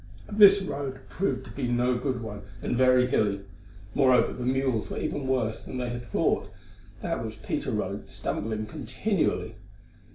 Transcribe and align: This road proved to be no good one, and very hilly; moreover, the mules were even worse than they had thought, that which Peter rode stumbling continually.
This 0.31 0.63
road 0.63 1.01
proved 1.09 1.45
to 1.45 1.51
be 1.51 1.67
no 1.67 1.95
good 1.95 2.21
one, 2.23 2.41
and 2.63 2.75
very 2.75 3.05
hilly; 3.05 3.41
moreover, 3.93 4.33
the 4.33 4.43
mules 4.43 4.89
were 4.89 4.97
even 4.97 5.27
worse 5.27 5.63
than 5.63 5.77
they 5.77 5.89
had 5.91 6.05
thought, 6.05 6.49
that 7.03 7.23
which 7.23 7.43
Peter 7.43 7.69
rode 7.69 8.09
stumbling 8.09 8.65
continually. 8.65 9.57